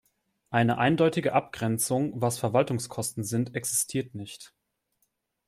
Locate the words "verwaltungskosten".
2.39-3.23